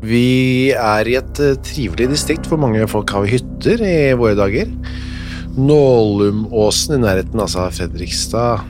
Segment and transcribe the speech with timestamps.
[0.00, 4.70] Vi er i et eh, trivelig distrikt hvor mange folk har hytter i våre dager.
[5.60, 8.64] Nålumåsen i nærheten, altså Fredrikstad.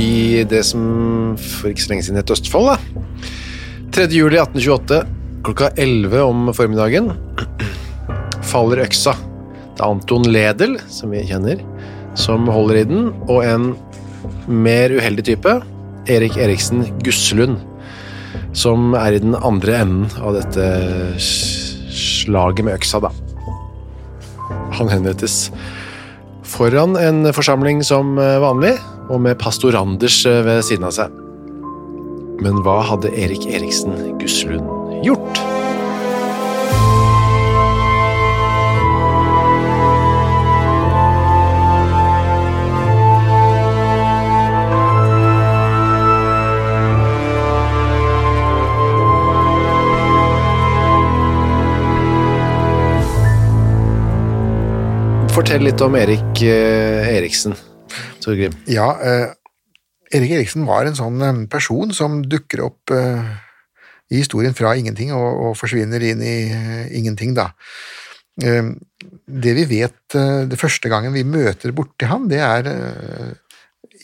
[0.00, 3.04] I det som for ikke så lenge siden het Østfold, da.
[3.94, 4.08] 3.
[4.10, 5.00] juli 1828,
[5.46, 7.12] klokka 11 om formiddagen,
[8.50, 9.14] faller øksa.
[9.74, 11.62] Det er Anton Ledel, som vi kjenner,
[12.18, 13.70] som holder i den, og en
[14.50, 15.60] mer uheldig type,
[16.10, 17.62] Erik Eriksen Gusselund,
[18.54, 20.66] som er i den andre enden av dette
[21.20, 23.10] slaget med øksa, da.
[24.78, 25.48] Han henrettes
[26.54, 28.76] foran en forsamling som eh, vanlig,
[29.10, 31.20] og med pastor Anders eh, ved siden av seg.
[32.44, 35.53] Men hva hadde Erik Eriksen Gusslund gjort?
[55.34, 57.56] Fortell litt om Erik eh, Eriksen,
[58.22, 58.52] Torgrim.
[58.70, 59.32] Ja, eh,
[60.14, 65.26] Erik Eriksen var en sånn eh, person som dukker opp i historien fra ingenting og,
[65.48, 66.36] og forsvinner inn i
[67.00, 67.48] ingenting, da.
[68.38, 72.70] Det vi vet det første gangen vi møter borti ham, det er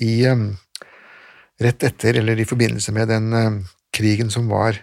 [0.02, 3.62] i rett etter, eller i forbindelse med den
[3.94, 4.74] krigen som var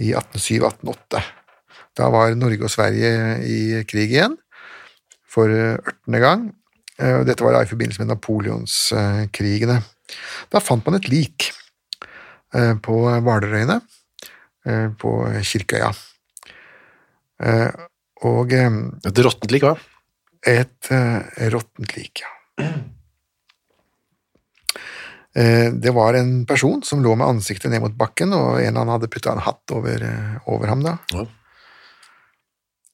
[0.00, 1.26] i 1807-1808.
[2.00, 3.12] Da var Norge og Sverige
[3.44, 4.38] i krig igjen,
[5.32, 6.46] for eh, ørtende gang.
[7.00, 9.78] Eh, Dette var i forbindelse med napoleonskrigene.
[10.52, 11.48] Da fant man et lik
[12.54, 13.78] eh, på Hvalerøyene,
[14.68, 15.92] eh, på Kirkøya.
[17.42, 17.70] Eh,
[18.22, 18.70] Og eh,
[19.08, 19.72] Et råttent lik, hva?
[20.46, 22.66] et eh, råttent lik, ja.
[25.34, 28.80] Eh, Det var en person som lå med ansiktet ned mot bakken, og en eller
[28.82, 30.82] annen hadde putta en hatt over, eh, over ham.
[30.84, 30.98] da.
[31.14, 31.24] Ja.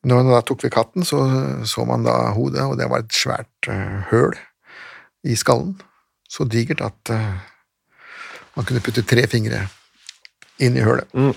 [0.06, 1.18] Når man da tok ved katten, så
[1.66, 4.36] så man da hodet, og det var et svært eh, høl
[5.26, 5.74] i skallen.
[6.30, 7.38] Så digert at eh,
[8.54, 9.64] man kunne putte tre fingre
[10.62, 11.10] inn i hølet.
[11.14, 11.34] Mm.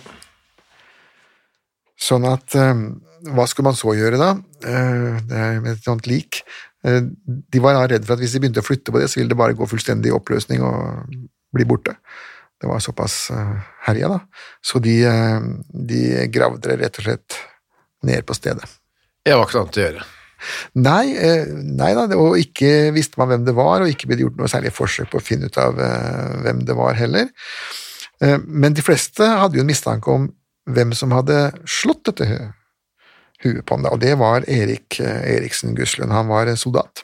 [2.01, 2.85] Sånn at eh,
[3.31, 4.31] Hva skulle man så gjøre, da?
[4.61, 6.39] Det er med et sånt lik.
[6.81, 9.29] De var da redd for at hvis de begynte å flytte på det, så ville
[9.29, 11.05] det bare gå fullstendig i oppløsning og
[11.53, 11.93] bli borte.
[12.57, 13.27] Det var såpass
[13.85, 14.17] herja, da.
[14.65, 14.95] Så de,
[15.69, 16.01] de
[16.33, 17.37] gravde det rett og slett
[18.07, 18.65] ned på stedet.
[19.27, 20.05] Jeg var ikke noe annet å gjøre.
[20.81, 21.45] Nei, eh,
[21.77, 24.49] nei da, og ikke visste man hvem det var, og ikke ble det gjort noe
[24.49, 27.27] særlig forsøk på å finne ut av eh, hvem det var heller.
[28.21, 30.25] Eh, men de fleste hadde jo en mistanke om
[30.71, 31.37] hvem som hadde
[31.69, 32.49] slått dette hu-
[33.45, 36.13] huet på ham, og det var Erik Eriksen Guslund.
[36.13, 37.03] Han var soldat.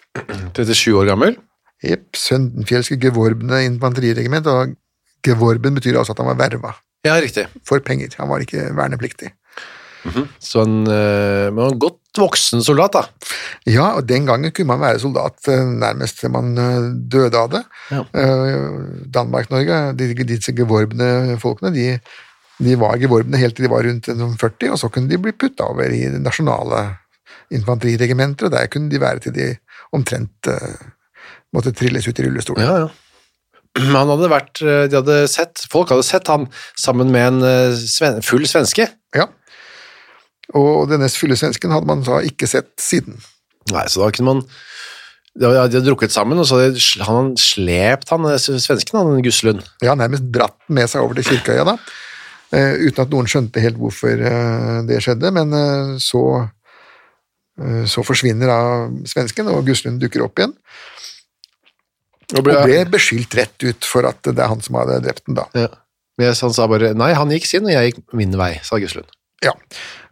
[0.58, 1.38] 37 år gammel.
[1.85, 2.09] Jepp.
[2.18, 4.74] Søndenfjelske Gevorbene infanteriregiment, og
[5.25, 6.74] Gevorben betyr altså at han var verva
[7.06, 7.46] Ja, riktig.
[7.66, 8.14] for penger.
[8.18, 9.29] Han var ikke vernepliktig.
[10.40, 13.31] Så en, eh, men en godt voksen soldat, da.
[13.69, 17.52] Ja, og den gangen kunne man være soldat eh, nærmest til man eh, døde av
[17.53, 17.63] det.
[17.91, 18.03] Ja.
[19.18, 21.88] Danmark-Norge, de, disse gevorbne folkene, de,
[22.64, 25.35] de var gevorbne helt til de var rundt sånn 40, og så kunne de bli
[25.35, 26.85] putta over i det nasjonale
[27.53, 29.52] infanteriregimenter, og der kunne de være til de
[29.96, 30.49] omtrent
[31.55, 32.59] måtte trilles ut i rullestol.
[32.59, 32.88] Ja, ja.
[33.78, 38.47] Han hadde vært, de hadde sett, folk hadde sett han sammen med en sven, full
[38.49, 38.88] svenske.
[39.16, 39.28] Ja.
[40.55, 43.17] Og denne fulle svensken hadde man da ikke sett siden.
[43.73, 44.44] Nei, så da kunne man
[45.38, 49.66] De hadde drukket sammen, og så hadde han slept han eh, svensken, han Gusselund.
[49.85, 51.76] Ja, nærmest dratt den med seg over til Kirkeøya, da,
[52.58, 55.53] eh, uten at noen skjønte helt hvorfor eh, det skjedde, men
[56.02, 56.23] så,
[57.85, 58.58] så forsvinner da
[59.14, 60.55] svensken, og Guslund dukker opp igjen,
[62.34, 65.38] Og og ble beskyldt rett ut for at det er han som hadde drept den
[65.38, 65.46] da.
[65.53, 65.70] ja.
[66.17, 69.14] Men han sa bare nei, han gikk sin, og jeg gikk min vei, sa Guslund.
[69.45, 69.53] Ja,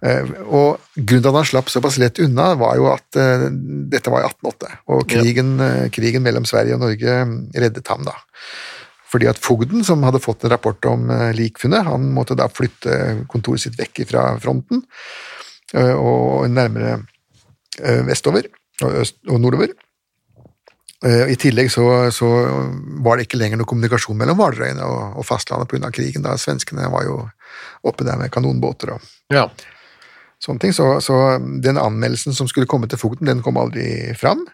[0.05, 3.47] eh, og grunnen til at han slapp såpass lett unna, var jo at eh,
[3.91, 5.89] dette var i 1808, og krigen, ja.
[5.93, 7.19] krigen mellom Sverige og Norge
[7.57, 8.13] reddet ham da.
[9.15, 13.25] Fordi at fogden, som hadde fått en rapport om eh, likfunnet, han måtte da flytte
[13.31, 14.83] kontoret sitt vekk fra fronten,
[15.73, 16.97] eh, og nærmere
[17.79, 18.49] eh, vestover
[18.83, 19.71] og, øst, og nordover.
[21.05, 21.85] Eh, I tillegg så,
[22.15, 22.27] så
[23.05, 25.91] var det ikke lenger noe kommunikasjon mellom Hvalerøyene og, og fastlandet pga.
[25.93, 26.25] krigen.
[26.25, 27.19] da Svenskene var jo
[27.85, 29.01] oppe der med kanonbåter og
[29.33, 29.47] Ja.
[30.41, 30.73] sånne ting.
[30.73, 34.47] Så, så den anmeldelsen som skulle komme til fogden, den kom aldri fram.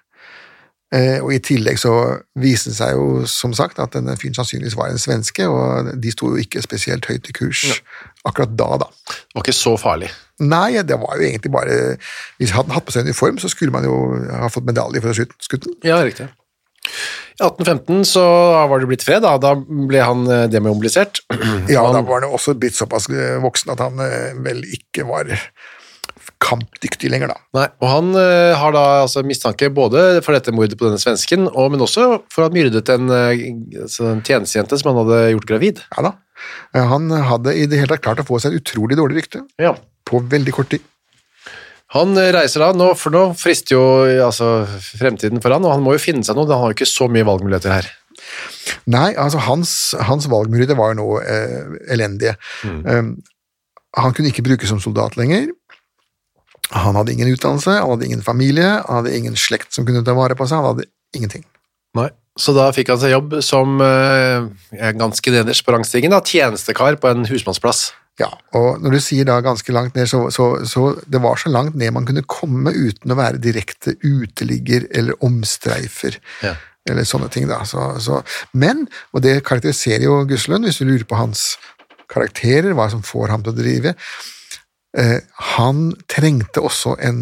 [0.92, 1.92] Eh, og I tillegg så
[2.36, 6.12] viste det seg jo som sagt at denne fyren sannsynligvis var en svenske, og de
[6.12, 7.62] sto jo ikke spesielt høyt i kurs
[8.28, 8.90] akkurat da, da.
[9.08, 10.10] Det var ikke så farlig.
[10.44, 11.76] Nei, det var jo egentlig bare
[12.42, 13.96] Hvis han hadde hatt på seg uniform, så skulle man jo
[14.36, 15.76] ha fått medalje for å ha skutt den.
[15.88, 16.28] Ja, riktig.
[17.40, 18.24] I 1815 så
[18.70, 19.36] var det blitt fred, da.
[19.42, 21.24] Da ble han eh, demobilisert.
[21.72, 25.30] Ja, da var han også blitt såpass eh, voksen at han eh, vel ikke var
[26.42, 27.38] kampdyktig lenger, da.
[27.58, 28.08] Nei, og han
[28.58, 32.44] har da altså mistanke både for dette mordet på denne svensken, og, men også for
[32.44, 35.84] å ha myrdet en, altså en tjenestejente som han hadde gjort gravid.
[35.94, 36.14] Ja da.
[36.74, 39.76] Han hadde i det hele tatt klart å få seg et utrolig dårlig rykte Ja.
[40.10, 40.82] på veldig kort tid.
[41.96, 43.84] Han eh, reiser da, nå, for nå frister jo
[44.28, 44.52] altså,
[45.00, 47.10] fremtiden for han, og han må jo finne seg noe, han har jo ikke så
[47.12, 47.90] mye valgmuligheter her.
[48.92, 51.58] Nei, altså hans, hans valgmuligheter var jo nå eh,
[51.92, 52.38] elendige.
[52.64, 53.16] Um,
[53.98, 55.50] han kunne ikke brukes som soldat lenger.
[56.72, 60.16] Han hadde ingen utdannelse, han hadde ingen familie, han hadde ingen slekt som kunne ta
[60.16, 61.44] vare på seg, han hadde ingenting.
[62.00, 62.08] Nei.
[62.40, 67.12] Så da fikk han seg jobb som eh, ganske nederst på rangstigen, da, tjenestekar på
[67.12, 67.90] en husmannsplass.
[68.22, 71.50] Ja, og når du sier da ganske langt ned, så, så, så det var så
[71.54, 76.20] langt ned man kunne komme uten å være direkte uteligger eller omstreifer.
[76.46, 76.56] Ja.
[76.90, 77.60] Eller sånne ting, da.
[77.70, 78.22] Så, så,
[78.58, 81.52] men, og det karakteriserer jo Guslund, hvis du lurer på hans
[82.12, 83.94] karakterer, hva som får ham til å drive,
[84.98, 85.20] eh,
[85.56, 87.22] han trengte også en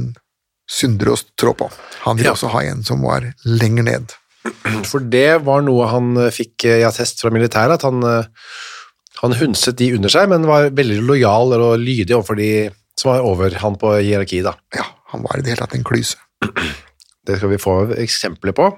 [0.69, 1.67] synder å trå på.
[2.05, 2.37] Han ville Ja.
[2.37, 4.15] også ha en som var lenger ned.
[4.87, 8.29] For det var noe han eh, fikk eh, i attest fra militæret, at han, eh,
[9.19, 12.51] han hundset de under seg, men var veldig lojal og lydig overfor de
[12.99, 14.47] som var over han på hierarkiet.
[14.47, 14.55] Da.
[14.75, 16.19] Ja, han var i det hele tatt en klyse.
[17.27, 18.71] Det skal vi få eksempler på.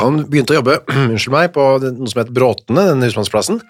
[0.00, 3.60] Han begynte å jobbe unnskyld meg, på noe som het Bråtene, den husmannsplassen.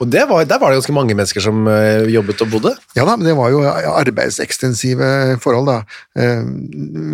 [0.00, 2.72] Og det var, der var det ganske mange mennesker som eh, jobbet og bodde.
[2.96, 5.76] Ja da, men det var jo arbeidsekstensive forhold, da.
[6.16, 6.46] Eh,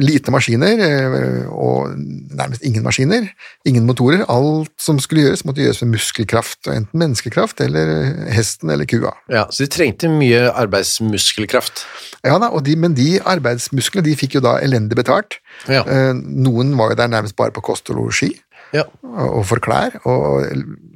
[0.07, 3.27] lite maskiner, eh, og nærmest ingen maskiner.
[3.67, 4.23] Ingen motorer.
[4.31, 7.93] Alt som skulle gjøres, måtte gjøres med muskelkraft, enten menneskekraft eller
[8.37, 9.17] hesten eller kua.
[9.33, 11.83] Ja, så de trengte mye arbeidsmuskelkraft.
[12.23, 15.41] Ja da, de, Men de arbeidsmusklene de fikk jo da elendig betalt.
[15.67, 15.83] Ja.
[16.15, 18.37] Noen var jo der nærmest bare på kost og losji.
[18.75, 18.83] Ja.
[19.03, 19.95] og for klær.
[20.11, 20.47] Og,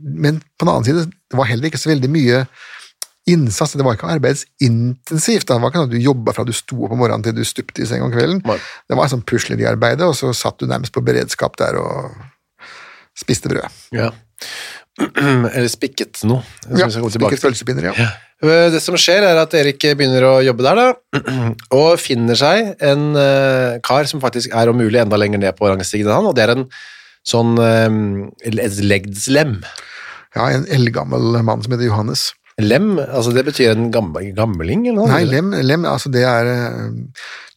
[0.02, 2.44] men på den annen side, det var heller ikke så veldig mye
[3.30, 3.76] innsats.
[3.78, 5.46] Det var ikke arbeidsintensivt.
[5.46, 7.44] Det var ikke sånn at du jobba fra du sto opp om morgenen til du
[7.46, 8.42] stupte i seng om kvelden.
[8.48, 8.58] Nei.
[8.90, 12.16] Det var sånn pusleriarbeide, og så satt du nærmest på beredskap der og
[13.18, 13.68] spiste brød.
[13.94, 14.10] Ja.
[15.54, 16.42] Eller spikket noe.
[16.76, 18.08] Ja, Spikket pølsepinner, ja.
[18.42, 20.88] Eh, Det som skjer er at Erik begynner å jobbe der da,
[21.80, 25.70] og finner seg en eh, kar som faktisk er om mulig enda lenger ned på
[25.70, 26.66] rangstigen enn han, og det er en
[27.26, 29.58] sånn uh, et legdslem.
[30.36, 32.30] Ja, En eldgammel mann som heter Johannes.
[32.60, 35.08] Lem, altså det betyr en gammel, gammeling eller noe?
[35.08, 36.90] Nei, lem, lem altså det er uh,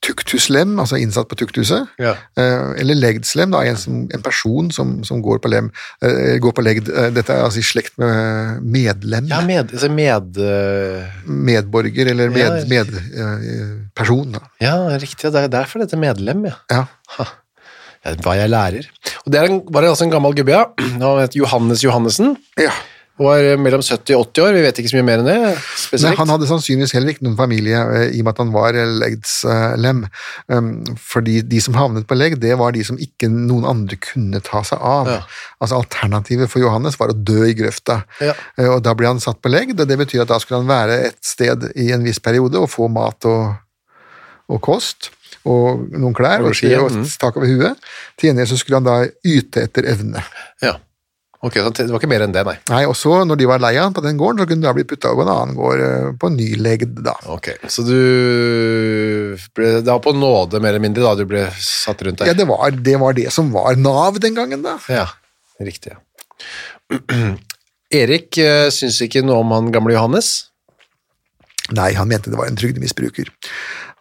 [0.04, 1.88] tuktuslem, altså innsatt på tuktuset.
[2.02, 2.16] Ja.
[2.40, 5.70] Eh, eller legdslem, da, en, som, en person som, som går på lem,
[6.04, 6.92] eh, går på legd.
[6.92, 12.36] Eh, dette er altså i slekt med medlem, Ja, med, altså med eh, medborger eller
[12.36, 14.36] Ja, med, med eh, person.
[14.64, 16.58] Ja, riktig, det er derfor dette medlem, ja.
[16.74, 17.30] Ja.
[18.04, 18.90] Ja, Hva jeg lærer.
[19.26, 20.66] Og det en, var altså en gammel gubbe, ja.
[21.04, 22.36] Han het Johannes Johannessen.
[22.60, 22.72] ja.
[23.22, 25.34] Var mellom 70 og 80 år, vi vet ikke så mye mer enn det.
[26.02, 28.74] Nei, han hadde sannsynligvis heller ikke noen familie eh, i og med at han var
[28.74, 30.00] eh, legdslem.
[30.50, 34.42] Um, fordi de som havnet på legd, det var de som ikke noen andre kunne
[34.42, 35.12] ta seg av.
[35.14, 35.20] Ja.
[35.62, 38.00] Altså Alternativet for Johannes var å dø i grøfta.
[38.18, 38.34] Ja.
[38.58, 40.74] Eh, Og da ble han satt på legd, og det betyr at da skulle han
[40.74, 43.54] være et sted i en viss periode og få mat og,
[44.50, 45.12] og kost.
[45.46, 46.80] Og noen klær Og ski, ja.
[46.86, 47.04] og Mm.
[47.20, 47.78] tak over huet.
[48.18, 48.98] Til gjengjeld så skulle han da
[49.28, 50.24] yte etter evne.
[50.64, 50.78] Ja.
[51.44, 52.54] Ok, så det var ikke mer enn det, nei.
[52.72, 54.68] Nei, og så Når de var lei av han på den gården, så kunne de
[54.70, 57.02] da bli putta over en annen gård eh, på en ny legd.
[57.04, 57.18] da.
[57.28, 62.24] Ok, så du ble da på nåde mer eller mindre da du ble satt rundt
[62.24, 62.40] Ja, der?
[62.44, 64.78] det var, det var det som var Nav den gangen, da.
[64.88, 65.10] Ja,
[65.60, 65.98] riktig.
[65.98, 66.00] Ja.
[67.94, 70.32] Erik uh, syns ikke noe om han gamle Johannes.
[71.76, 73.30] Nei, han mente det var en trygdemisbruker.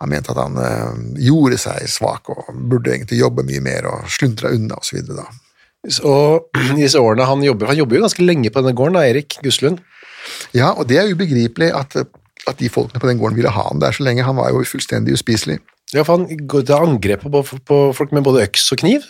[0.02, 4.08] Han mente at han eh, gjorde seg svak og burde egentlig jobbe mye mer og
[4.10, 5.00] sluntra unna osv.
[5.14, 5.28] da.
[5.90, 6.14] Så
[6.78, 9.80] disse årene han jobber, han jobber jo ganske lenge på denne gården, da, Erik Guslund.
[10.54, 13.82] Ja, og det er ubegripelig at, at de folkene på den gården ville ha han
[13.82, 14.26] der så lenge.
[14.26, 15.58] Han var jo fullstendig uspiselig.
[15.92, 19.04] Ja, for han går til angrep på, på folk med både øks og kniv.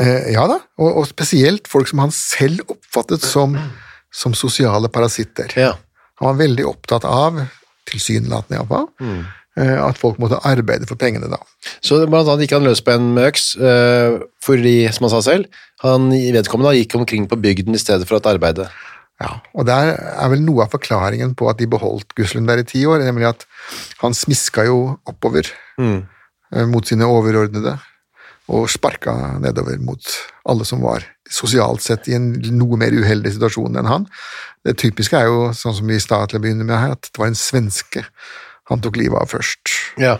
[0.00, 3.56] Eh, ja da, og, og spesielt folk som han selv oppfattet som,
[4.14, 5.50] som sosiale parasitter.
[5.58, 5.72] Ja.
[6.20, 7.40] Han var veldig opptatt av,
[7.90, 9.24] tilsynelatende iallfall, Mm.
[9.60, 11.40] Eh, at folk måtte arbeide for pengene da.
[11.84, 15.22] Så blant annet gikk han løs på en med øks, eh, fordi, som han sa
[15.26, 18.68] selv, han vedkommende gikk omkring på bygden i stedet for å arbeide.
[19.22, 22.66] Ja, og der er vel noe av forklaringen på at de beholdt Guslund der i
[22.66, 23.44] ti år, nemlig at
[24.00, 25.46] han smiska jo oppover
[25.78, 26.00] mm.
[26.72, 27.76] mot sine overordnede,
[28.52, 30.10] og sparka nedover mot
[30.50, 34.08] alle som var sosialt sett i en noe mer uheldig situasjon enn han.
[34.66, 37.08] Det typiske er jo, sånn som vi i stad til å begynne med her, at
[37.08, 38.04] det var en svenske
[38.70, 39.72] han tok livet av først.
[40.00, 40.18] Ja.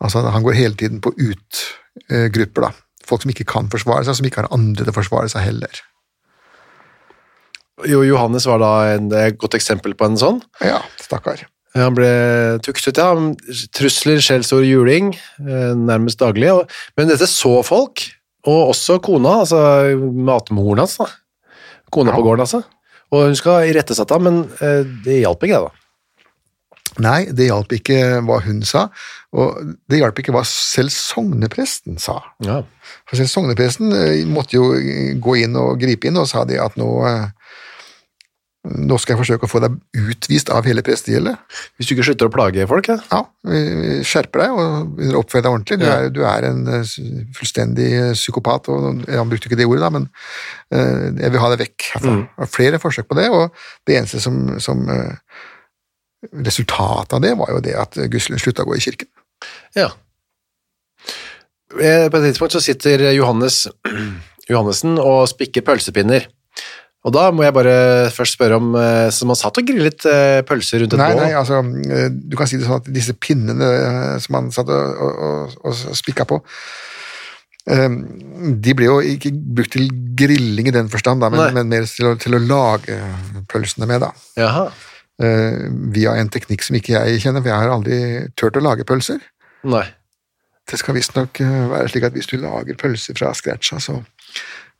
[0.00, 2.72] Altså, han går hele tiden på utgrupper, da.
[3.08, 5.80] Folk som ikke kan forsvare seg, som ikke har andre til å forsvare seg heller.
[7.88, 10.42] Jo, Johannes var da en, et godt eksempel på en sånn.
[10.64, 11.46] Ja, stakkar.
[11.78, 12.10] Han ble
[12.66, 13.12] tuktet, ja.
[13.76, 16.50] Trusler, skjellsord, juling, eh, nærmest daglig.
[16.98, 18.02] Men dette så folk,
[18.48, 19.60] og også kona, altså
[20.00, 20.98] matmoren hans.
[20.98, 21.06] da.
[21.94, 22.64] Kona på gården, altså.
[23.10, 25.79] Og hun skal irettesette ham, men eh, det hjalp ikke, det, da.
[26.98, 28.88] Nei, det hjalp ikke hva hun sa,
[29.30, 32.18] og det hjalp ikke hva selv sognepresten sa.
[32.42, 32.62] Ja.
[33.06, 34.72] For selv sognepresten eh, måtte jo
[35.22, 37.28] gå inn og gripe inn, og sa det at nå, eh,
[38.74, 41.38] nå skal jeg forsøke å få deg utvist av hele prestegjeldet.
[41.78, 42.98] Hvis du ikke slutter å plage folk, ja.
[43.12, 43.22] Ja,
[43.54, 45.78] eh, skjerper deg og oppfører deg ordentlig.
[45.80, 46.96] Du, er, du er en eh,
[47.38, 50.10] fullstendig eh, psykopat, og han brukte ikke det ordet da, men
[50.74, 52.18] eh, jeg vil ha deg vekk herfra.
[52.18, 52.50] Mm.
[52.58, 53.54] Flere forsøk på det, og
[53.86, 55.46] det eneste som, som eh,
[56.44, 59.08] resultatet av det var jo det at Guslund slutta å gå i kirken.
[59.78, 59.90] ja.
[61.80, 63.68] Eh, På et tidspunkt så sitter Johannes
[64.50, 66.26] Johannessen og spikker pølsepinner.
[67.06, 70.42] Og da må jeg bare først spørre om som Så man satt og grillet eh,
[70.44, 71.22] pølser rundt et Nei, bål?
[71.22, 71.62] nei, altså,
[71.94, 75.54] eh, du kan si det sånn at disse pinnene eh, som han satt og, og,
[75.62, 76.40] og, spikka på,
[77.70, 77.88] eh,
[78.66, 82.10] de ble jo ikke brukt til grilling i den forstand, da, men, men mer til
[82.10, 82.98] å, til å lage
[83.48, 84.10] pølsene med, da.
[84.42, 84.66] Jaha.
[85.20, 87.96] Eh, via en teknikk som ikke jeg kjenner, for jeg har aldri
[88.40, 89.20] turt å lage pølser.
[89.68, 89.84] Nei.
[90.70, 93.98] Det skal visstnok eh, være slik at hvis du lager pølser fra scratcha, så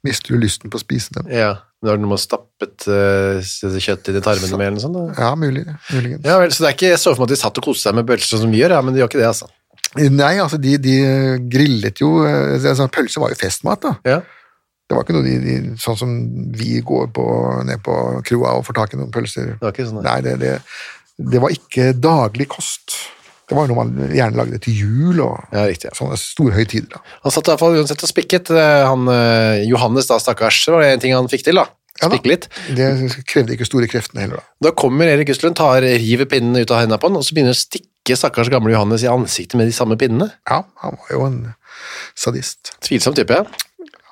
[0.07, 1.29] mister du lysten på å spise dem.
[1.35, 1.53] Ja.
[1.85, 4.97] Har du noe stappet uh, kjøtt inn i tarmene med eller noe sånt?
[4.97, 5.13] Da.
[5.17, 6.27] Ja, mulig, muligens.
[6.29, 7.89] Ja vel, så det er ikke jeg så for meg at de satt og koste
[7.89, 9.49] seg med pølser som vi gjør, ja, men de gjør ikke det, altså.
[9.99, 10.97] Nei, altså, de, de
[11.51, 13.95] grillet jo eh, altså, Pølse var jo festmat, da.
[14.07, 14.19] Ja.
[14.91, 16.15] Det var ikke noe de, de, sånn som
[16.59, 17.25] vi går på,
[17.69, 17.95] ned på
[18.27, 19.53] kroa og får tak i noen pølser.
[19.55, 20.57] Det var ikke sånn, Nei, det, det,
[21.31, 22.97] det var ikke daglig kost.
[23.47, 25.93] Det var noe man gjerne lagde til jul og Ja, riktig.
[25.93, 25.97] Ja.
[25.99, 26.91] sånne store høytider.
[26.97, 27.01] da.
[27.23, 28.51] Han satt i hvert fall uansett og spikket.
[28.51, 31.67] eh, Han, eh, Johannes, da, stakkars, det en ting han fikk til, da.
[32.01, 32.19] Ja da.
[32.25, 32.49] Litt.
[32.75, 32.87] Det
[33.29, 34.71] krevde ikke store kreftene heller, da.
[34.71, 37.55] Da kommer Erik Guslund, tar, river pinnen ut av hendene på han, og så begynner
[37.55, 40.31] å stikke stakkars gamle Johannes i ansiktet med de samme pinnene.
[40.49, 41.41] Ja, han var jo en
[42.19, 42.73] sadist.
[42.87, 43.45] Tvilsom type, ja.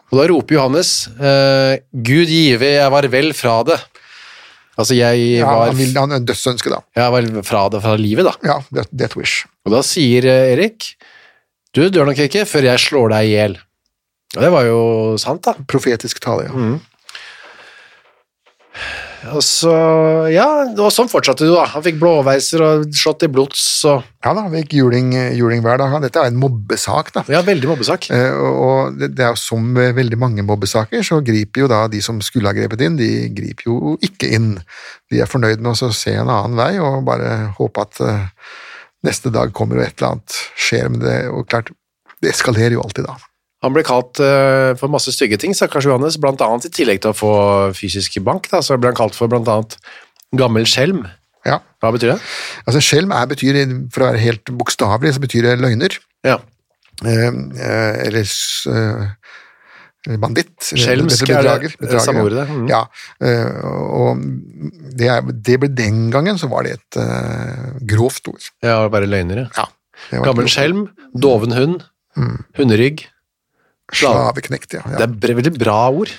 [0.09, 3.77] Og da roper Johannes eh, Gud give, jeg var vel fra det.
[4.79, 6.79] Altså, jeg Ja, var, han, vil, han dødsønske, da.
[6.97, 8.35] jeg var fra det fra livet, da.
[8.47, 9.43] Ja, death, death wish.
[9.67, 10.93] Og da sier eh, Erik
[11.77, 13.59] Du dør nok ikke før jeg slår deg i hjel.
[14.37, 14.79] Og det var jo
[15.21, 15.55] sant, da.
[15.69, 16.71] Profetisk tale, ja.
[19.35, 19.73] Og så,
[20.31, 21.65] ja, og sånn fortsatte du, da.
[21.73, 25.81] Han fikk blåveiser og slått i blods og Ja da, vi gikk juling, juling hver
[25.81, 25.97] dag.
[26.05, 27.25] Dette er en mobbesak, da.
[27.33, 28.09] Ja, veldig mobbesak.
[28.15, 31.87] Eh, og- det det er jo som med veldig mange mobbesaker, så griper jo da
[31.89, 34.63] de som skulle ha grepet inn, de griper jo ikke inn.
[35.11, 38.27] De er fornøyd med å se en annen vei og bare håpe at eh,
[39.05, 40.89] neste dag kommer og et eller annet skjer.
[40.91, 41.71] med det, og klart,
[42.23, 43.17] det eskalerer jo alltid da.
[43.65, 47.11] Han ble kalt uh, for masse stygge ting, stakkars Johannes, blant annet i tillegg til
[47.11, 47.33] å få
[47.75, 49.75] fysisk bank, da, så ble han kalt for blant annet
[50.39, 51.07] gammel skjelm.
[51.47, 52.19] Ja, Hva betyr det?
[52.69, 53.59] altså Skjelm er, betyr,
[53.95, 55.95] for å være helt bokstavelig, så betyr det løgner.
[56.27, 56.37] Ja.
[57.07, 58.27] Eh, eh, eller
[58.75, 60.55] eh, banditt.
[60.67, 62.49] Skjelmsk Eller er det- bedrager, samme ordet, det.
[62.55, 62.69] Mhm.
[62.71, 62.83] Ja,
[63.23, 64.23] eh, og
[64.99, 68.51] det, er, det ble den gangen så var det et uh, grovt ord.
[68.63, 69.49] Ja, bare løgnere.
[69.57, 69.69] Ja,
[70.11, 71.87] det Gammel skjelm, doven hund,
[72.59, 73.07] hunderygg.
[73.95, 74.83] Slaveknekt, ja.
[74.85, 76.11] Det er veldig bra ord.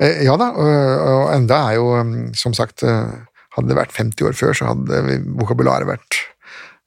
[0.00, 3.10] Eh, ja da, og, enda er jo, um, som sagt, eh,
[3.56, 6.20] hadde det vært 50 år før, så hadde vokabularet vært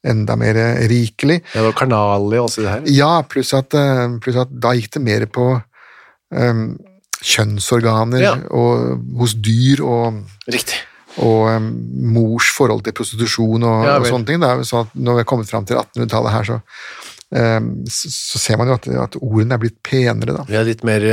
[0.07, 0.57] enda mer
[0.89, 1.41] rikelig.
[1.53, 2.87] Det var karnalig også det her.
[2.89, 5.49] Ja, pluss at, eh, pluss at da gikk det mer på
[6.31, 6.63] um,
[7.21, 8.31] kjønnsorganer Ja.
[8.49, 10.79] og hos dyr og, Riktig.
[11.21, 11.67] og um,
[12.15, 14.41] mors forhold til prostitusjon og, Ja, og sånne ting.
[14.41, 14.55] Da.
[14.65, 16.59] Så at når vi er kommet fram til 1800-tallet her, så,
[17.31, 20.43] så, så ser man jo at, at ordene er blitt penere, da.
[20.51, 21.03] Er litt mer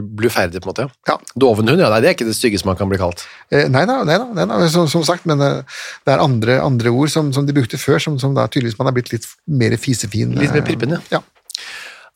[0.00, 0.86] bluferdig, på en måte.
[1.08, 1.18] Ja.
[1.36, 3.24] Dovenhund, ja, nei, det er ikke det styggeste man kan bli kalt.
[3.52, 6.92] Eh, nei da, nei nei da som, som sagt, men eh, det er andre, andre
[6.92, 9.28] ord som, som de brukte før, som, som da tydeligvis man har blitt litt
[9.60, 10.36] mer fisefin.
[10.38, 11.02] Litt mer eh, prippen, ja.
[11.18, 11.22] ja.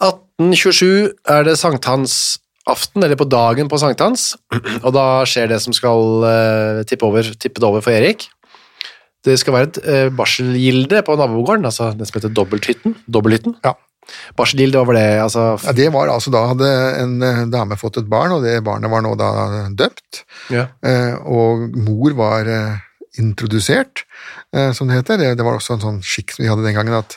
[0.03, 4.33] 1827 er det sankthansaften, eller på dagen på sankthans,
[4.87, 8.29] og da skjer det som skal eh, tippe, over, tippe det over for Erik.
[9.25, 12.97] Det skal være et uh, barselgilde på nabogården, altså det som heter dobbelthytten.
[13.07, 13.57] Dobbelthytten.
[13.65, 13.75] Ja.
[14.37, 15.05] Barselgilde, hva var det?
[15.23, 18.57] Altså, Ja, det var altså Da hadde en eh, dame fått et barn, og det
[18.67, 19.29] barnet var nå da
[19.79, 20.25] døpt.
[20.51, 20.65] ja.
[20.83, 22.81] Eh, og mor var eh,
[23.23, 24.03] introdusert,
[24.57, 25.21] eh, som det heter.
[25.23, 27.15] Det, det var også en sånn skikk som vi hadde den gangen, at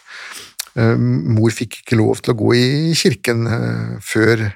[0.78, 4.56] eh, mor fikk ikke lov til å gå i kirken eh, før eh,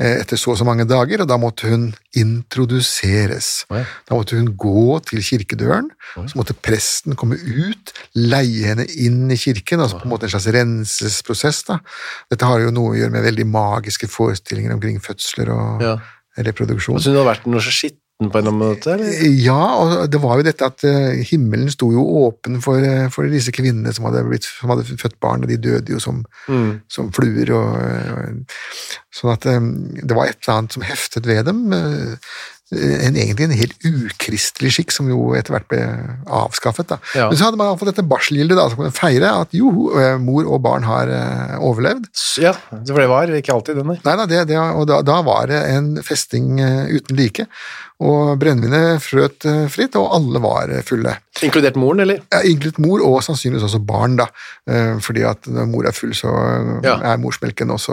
[0.00, 3.50] etter så og så mange dager, og da måtte hun introduseres.
[3.70, 3.82] Ja.
[4.08, 9.38] Da måtte hun gå til kirkedøren, så måtte presten komme ut, leie henne inn i
[9.40, 11.62] kirken, altså på en måte en slags rensesprosess.
[11.68, 11.80] Da.
[12.32, 15.98] Dette har jo noe å gjøre med veldig magiske forestillinger omkring fødsler og Ja.
[16.38, 17.00] reproduksjon.
[17.00, 18.92] Så hun har vært noe så skitten på en eller annen måte?
[18.92, 19.24] Eller?
[19.40, 23.24] Ja, og det var jo dette at eh, himmelen sto jo åpen for, eh, for
[23.32, 26.80] disse kvinnene som hadde, blitt, som hadde født barn, og de døde jo som, Mm.
[26.92, 27.48] som fluer.
[27.56, 28.56] Og, og,
[29.16, 29.60] sånn at eh,
[30.04, 31.66] det var et eller annet som heftet ved dem.
[31.72, 32.16] eh,
[32.70, 35.80] En, egentlig en helt ukristelig skikk som jo etter hvert ble
[36.30, 36.86] avskaffet.
[36.92, 36.98] Da.
[37.18, 37.24] Ja.
[37.26, 40.60] Men så hadde man iallfall dette barselgildet, som kunne feire at jo, eh, mor og
[40.62, 42.06] barn har eh, overlevd.
[42.38, 43.98] Ja, for det var ikke alltid den, nei.
[44.06, 47.48] Nei, da, det, det, og da, da var det en festing eh, uten like,
[48.00, 51.12] og brennevinet frøt eh, fritt, og alle var eh, fulle.
[51.44, 52.18] Inkludert moren, eller?
[52.32, 54.26] Ja, Inkludert mor, og sannsynligvis også barn, da.
[54.68, 56.32] Eh, Fordi at når mor er full, så
[56.84, 56.96] Ja.
[57.12, 57.92] er morsmelken også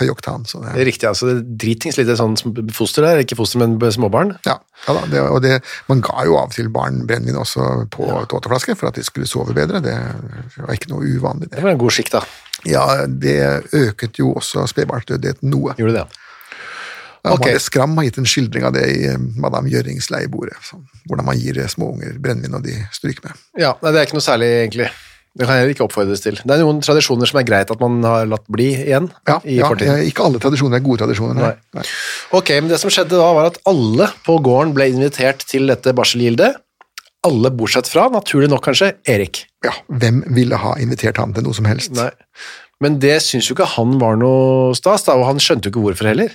[0.00, 0.44] høy oktan.
[0.48, 1.26] Så det, Riktig, altså.
[1.30, 2.36] Det er dritings lite sånn
[2.72, 3.20] foster der.
[3.24, 4.34] Ikke foster, men småbarn.
[4.46, 4.56] ja,
[4.88, 8.08] ja da, det, og det, man ga jo av og til barn brennevin også på
[8.28, 9.80] tåteflaske for at de skulle sove bedre.
[9.84, 9.96] Det
[10.56, 11.50] var ikke noe uvanlig.
[11.50, 11.62] Det Det.
[11.64, 12.24] var en god skikk, da.
[12.68, 13.38] Ja, det
[13.72, 15.72] øket jo også spedbarnsdødeligheten noe.
[15.78, 16.02] Gjorde det.
[16.02, 16.26] Ok.
[17.26, 20.56] Amalie Skram har gitt en skildring av det i eh, Madame Gjørings leiebordet.
[20.64, 23.42] sånn, Hvordan man gir eh, småunger brennevin og de stryker med.
[23.60, 24.88] Ja, nei, det er ikke noe særlig, egentlig.
[25.30, 26.40] Det kan heller ikke oppfordres til.
[26.42, 29.68] Det er noen tradisjoner som er greit at man har latt bli igjen Ja, ja
[29.70, 31.38] eh, Ikke alle tradisjoner er gode tradisjoner.
[31.38, 31.52] Nei.
[31.76, 31.84] Nei.
[32.34, 35.94] Ok, men det som skjedde da var at alle på gården ble invitert til dette
[35.96, 36.58] barselgildet.
[37.28, 39.44] Alle bortsett fra, naturlig nok kanskje, Erik.
[39.66, 41.92] Ja, hvem ville ha invitert han til noe som helst?
[41.94, 42.08] Nei.
[42.80, 45.84] Men det syns jo ikke han var noe stas, da, og han skjønte jo ikke
[45.84, 46.32] hvorfor heller.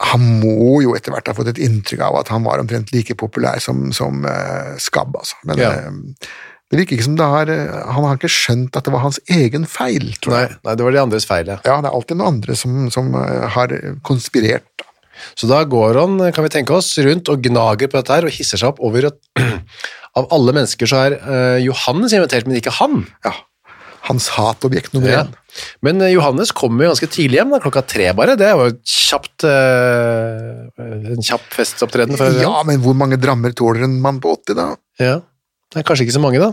[0.00, 3.16] Han må jo etter hvert ha fått et inntrykk av at han var omtrent like
[3.20, 5.36] populær som, som uh, Skabb, altså.
[5.44, 5.72] Men Ja.
[5.90, 6.30] uh,
[6.70, 9.16] det virker ikke som det har eh, Han har ikke skjønt at det var hans
[9.26, 10.52] egen feil, tror jeg.
[10.62, 11.56] nei, det var de andres feil, ja.
[11.66, 13.08] Ja, det er alltid noen andre som, som
[13.56, 13.74] har
[14.06, 14.68] konspirert.
[14.78, 14.86] da.
[15.34, 18.36] Så da går han, kan vi tenke oss, rundt og gnager på dette her og
[18.36, 19.18] hisser seg opp over at
[20.20, 23.02] av alle mennesker så er uh, Johannes invitert, men ikke han.
[23.26, 23.34] Ja.
[24.08, 25.24] Hans hatobjekt nummer Ja.
[25.82, 28.36] Men eh, Johannes kommer jo ganske tidlig hjem, da, klokka tre bare.
[28.38, 32.16] Det var jo kjapt, eh, en kjapp festopptreden.
[32.16, 34.68] for- Ja, men hvor mange drammer tåler en mann på 80, da?
[34.98, 35.20] ja.
[35.72, 36.50] Det er kanskje ikke så mange, da.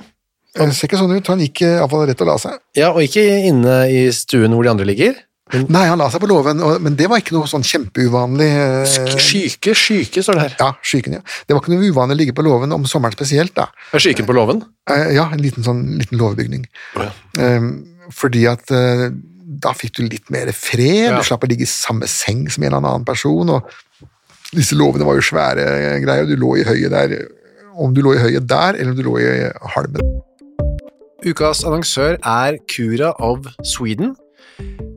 [0.57, 1.27] Det ser ikke sånn ut.
[1.27, 2.59] Han gikk eh, iallfall rett og la seg.
[2.75, 5.15] Ja, Og ikke inne i stuen hvor de andre ligger.
[5.53, 8.47] Nei, han la seg på låven, men det var ikke noe sånn kjempeuvanlig.
[8.51, 10.55] eh, Syke, Skyke, skyke, står det her.
[10.59, 11.21] Ja, skyken, ja.
[11.47, 13.69] Det var ikke noe uvanlig å ligge på låven om sommeren spesielt, da.
[13.95, 14.63] Er skyken på låven?
[14.89, 16.65] Eh, Ja, en liten sånn liten låvebygning.
[16.99, 17.11] Ja.
[17.39, 17.69] Eh,
[18.11, 19.09] Fordi at eh,
[19.59, 21.17] da fikk du litt mer fred, Ja.
[21.17, 23.63] du slapp å ligge i samme seng som en eller annen person, og
[24.53, 27.27] disse låvene var jo svære greier, og du lå i høyet der,
[27.77, 30.21] om du lå i høyet der, eller om du lå i halmen.
[31.25, 34.15] Ukas annonsør er Cura of Sweden.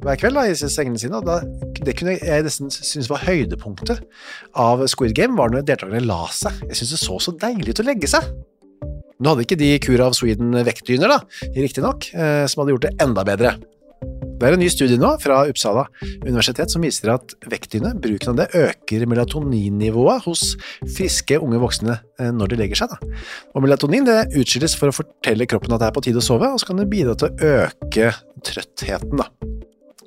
[0.00, 1.40] hver kveld da, i sengene sine, og da,
[1.80, 4.04] det kunne jeg nesten synes var høydepunktet
[4.58, 6.62] av Squid Game, var når deltakerne la seg.
[6.70, 8.30] Jeg synes det så så deilig ut å legge seg.
[9.20, 11.20] Nå hadde ikke de kura of Sweden vektdyner, da,
[11.52, 13.58] riktig nok, eh, som hadde gjort det enda bedre.
[14.40, 15.82] Det er en ny studie nå fra Uppsala
[16.24, 20.54] universitet som viser at vektdyne, bruken av det, øker melatoninnivået hos
[20.96, 22.94] friske unge voksne eh, når de legger seg.
[22.94, 23.20] Da.
[23.52, 26.48] Og melatonin det utskilles for å fortelle kroppen at det er på tide å sove,
[26.48, 28.14] og så kan det bidra til å øke
[28.48, 29.20] trøttheten.
[29.20, 29.28] Da.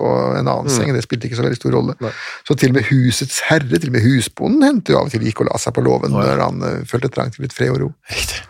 [0.00, 2.12] På en annen seng, det spilte ikke så veldig stor rolle.
[2.48, 5.26] Så til og med husets herre, til og med husbonden, hendte jo av og til
[5.28, 7.82] gikk og la seg på låven når han uh, følte trang til litt fred og
[7.84, 7.90] ro.
[8.10, 8.40] Riktig.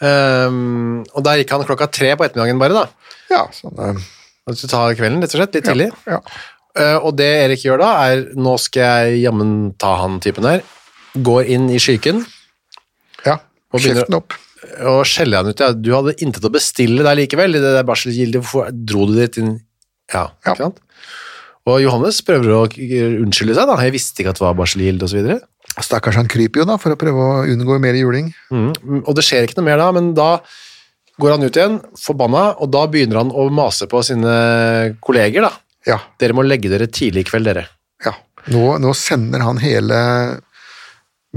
[0.00, 3.12] Um, og der gikk han klokka tre på ettermiddagen bare, da.
[3.30, 4.08] Ja, sånn, uh,
[4.48, 5.92] Og så tar kvelden, rett og slett, litt tidlig.
[6.08, 6.22] ja.
[6.78, 10.60] Uh, og det Erik gjør da, er nå skal jeg jammen ta han typen her.
[11.18, 12.22] Går inn i skyken
[13.26, 13.40] ja.
[13.74, 14.36] Kjeften opp.
[14.86, 15.62] og skjeller han ut.
[15.62, 18.42] Ja, du hadde intet å bestille der likevel, i det der barselgildet.
[18.42, 19.56] Hvorfor dro du dit inn
[20.12, 20.52] Ja, Ja.
[20.54, 20.80] ikke sant?
[21.68, 22.62] Og Johannes prøver å
[23.20, 23.76] unnskylde seg, da.
[23.84, 25.40] Jeg visste ikke at det var barselgild, osv.
[25.80, 28.32] Stakkars han kryper jo da, for å prøve å unngå mer juling.
[28.50, 29.02] Mm.
[29.06, 30.30] Og det skjer ikke noe mer da, men da
[31.20, 35.52] går han ut igjen, forbanna, og da begynner han å mase på sine kolleger, da.
[35.86, 37.66] Ja, Dere må legge dere tidlig i kveld, dere.
[38.04, 38.12] ja.
[38.48, 39.96] Nå, nå sender han hele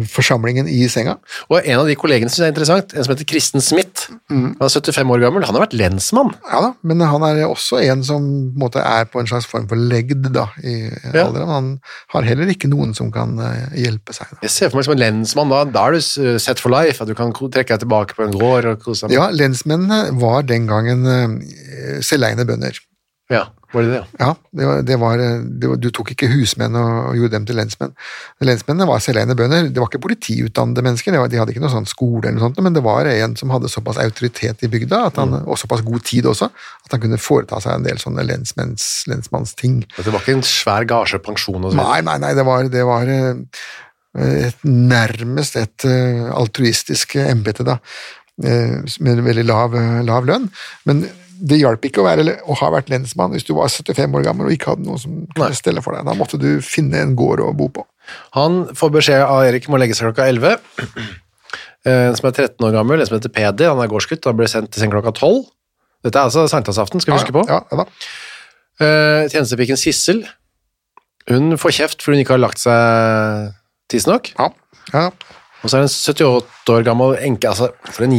[0.09, 1.17] forsamlingen i senga.
[1.53, 4.07] Og en av de kollegene synes jeg er interessant, en som heter Kristen Smith.
[4.31, 6.31] Han er 75 år gammel, han har vært lensmann.
[6.49, 9.45] Ja da, men han er også en som på en måte er på en slags
[9.49, 11.27] form for legd da, i Ja.
[11.27, 11.51] alderen.
[11.53, 11.69] Han
[12.15, 14.31] har heller ikke noen som kan eh, hjelpe seg.
[14.33, 14.41] Da.
[14.47, 17.01] Jeg ser for meg som en lensmann da, da er du s- set for life,
[17.01, 19.13] at du kan trekke deg tilbake på en gård og kose deg.
[19.19, 22.79] Ja, lensmennene var den gangen eh, selveiende bønder.
[23.31, 24.05] Ja, var det det, ja.
[24.19, 25.21] Ja, det var, det var,
[25.61, 27.93] det var, du tok ikke husmenn og gjorde dem til lensmenn.
[28.43, 29.69] Lensmennene var selveiende bønder.
[29.71, 32.45] Det var ikke politiutdannede mennesker, det var, de hadde ikke noe sånn skole, eller noe
[32.49, 35.85] sånt, men det var en som hadde såpass autoritet i bygda, at han, og såpass
[35.87, 36.51] god tid også,
[36.83, 39.79] at han kunne foreta seg en del sånne lensmannsting.
[39.95, 41.81] Det var ikke en svær gasje, pensjon og sånn?
[41.81, 43.65] Nei, nei, nei, det var, det var eh,
[44.51, 47.79] et, nærmest et eh, altruistisk embete, da,
[48.43, 50.51] eh, med veldig lav, lav lønn.
[50.85, 51.07] Men
[51.39, 54.49] det hjalp ikke å, være, å ha vært lensmann hvis du var 75 år gammel
[54.49, 55.57] og ikke hadde noe som kunne Nei.
[55.57, 56.05] stelle for deg.
[56.07, 57.85] Da måtte du finne en gård å bo på.
[58.37, 60.57] Han får beskjed av Erik om å legge seg klokka 11.
[61.83, 64.45] En som er 13 år gammel, en som heter Peder, han er gårdsgutt, han ble
[64.47, 65.41] sendt til seng klokka 12.
[66.07, 67.43] Dette er altså sankthansaften, skal vi huske på.
[67.49, 67.85] Ja, ja da.
[68.79, 70.21] Eh, Tjenestepiken Sissel,
[71.27, 73.51] hun får kjeft fordi hun ikke har lagt seg
[73.91, 74.31] tidsnok.
[74.39, 74.47] Ja,
[74.93, 75.09] ja.
[75.63, 78.15] Og så er det en 78 år gammel enke, altså for en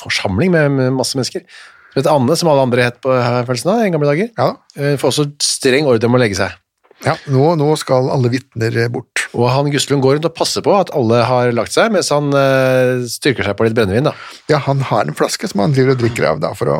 [0.00, 1.48] forsamling med masse mennesker.
[1.92, 4.32] Som vet Anne, som alle andre het på her følelsen av i gamle dager.
[4.38, 4.50] ja.
[4.76, 6.58] Eh, Får også streng ordre om å legge seg.
[7.02, 9.08] Ja, nå, nå skal alle vitner eh, bort.
[9.34, 12.28] Og han Gustlund går rundt og passer på at alle har lagt seg, mens han
[12.36, 14.06] eh, styrker seg på litt brennevin.
[14.06, 14.12] da.
[14.52, 16.76] Ja, han har en flaske som han driver og drikker av da, for å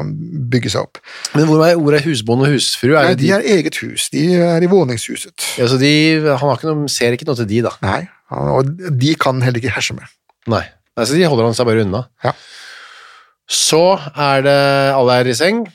[0.52, 1.00] bygge seg opp.
[1.34, 2.92] Men hvor er ordet husbonde og husfru?
[2.94, 4.06] Er Nei, de er eget hus.
[4.14, 5.48] De er i våningshuset.
[5.58, 5.92] Ja, så de,
[6.28, 7.74] han har ikke noe, ser ikke noe til de, da.
[7.82, 8.02] Nei,
[8.54, 8.70] og
[9.02, 10.06] de kan heller ikke herse med.
[10.52, 10.62] Nei.
[10.92, 12.04] Nei, så de holder han seg bare unna.
[12.22, 12.36] Ja.
[13.52, 13.82] Så
[14.16, 14.60] er det
[14.96, 15.66] alle er i seng,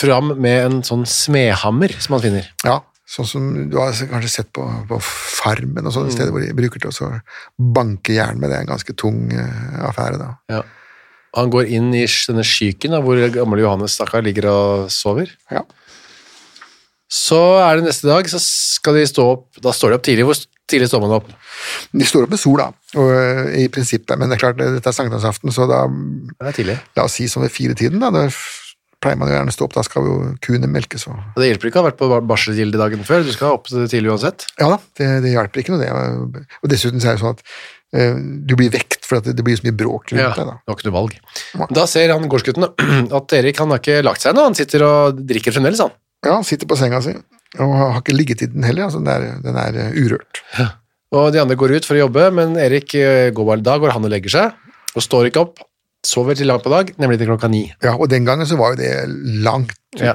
[0.00, 2.46] fram med en sånn smedhammer som han finner.
[2.64, 2.78] Ja,
[3.10, 6.80] sånn som du har kanskje sett på, på Farmen og sånne steder hvor de bruker
[6.82, 7.10] til å
[7.76, 8.48] banke jern med.
[8.48, 10.30] Det er en ganske tung eh, affære, da.
[10.52, 10.62] Ja.
[11.38, 15.30] Han går inn i denne skyken da, hvor gamle Johannes stakkar ligger og sover.
[15.52, 15.62] Ja.
[17.10, 20.26] Så er det neste dag, så skal de stå opp Da står de opp tidlig.
[20.28, 20.38] Hvor
[20.72, 21.28] tidlig står man opp?
[21.92, 24.88] De står opp med sol, da, og, eh, i prinsippet, men det er klart, dette
[24.90, 26.78] er sankthansaften, så da Det er tidlig.
[26.96, 28.10] La oss si som ved firetiden, da.
[28.14, 28.36] Det er
[29.00, 31.70] pleier man jo gjerne å stå opp, da skal jo kuene melkes og Det hjelper
[31.70, 34.44] ikke å ha vært på barselgilde dagen før, du skal opp tidlig uansett.
[34.60, 36.42] Ja da, det, det hjelper ikke noe, det.
[36.60, 37.40] Og dessuten så er det sånn at
[37.96, 40.50] eh, du blir vekt for det, det blir så mye bråk rundt Ja, deg.
[40.52, 40.58] da.
[40.68, 41.16] var ikke noe valg.
[41.80, 42.68] Da ser han gårdsgutten
[43.22, 45.96] at Erik han har ikke lagt seg ennå, han sitter og drikker fremdeles, han.
[46.26, 47.16] Ja, han sitter på senga si
[47.58, 50.42] og har ikke liggetiden heller, altså den er, den er urørt.
[50.54, 50.76] urørt.
[51.10, 53.90] Og de andre går ut for å jobbe, men Erik eh, går bare da, går
[53.96, 54.52] han og legger seg,
[54.94, 55.58] og står ikke opp,
[56.06, 57.64] sover til langt på dag, nemlig til klokka ni.
[57.82, 58.92] Ja, og den gangen så var jo det
[59.42, 60.14] langt Ja.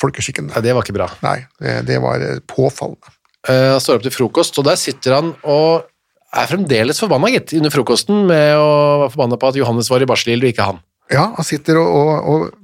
[0.00, 0.52] folkeskikken.
[0.54, 1.08] Ja, det var ikke bra.
[1.24, 3.10] Nei, det, det var eh, påfallende.
[3.48, 5.88] Eh, Han står opp til frokost, og der sitter han og
[6.30, 8.70] er fremdeles forbanna, gitt, under frokosten, med å
[9.02, 10.78] være forbanna på at Johannes var i barselgilde og ikke han.
[11.10, 12.59] Ja, han sitter og, og, og